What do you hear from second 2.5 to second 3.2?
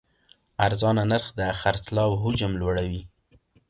لوړوي.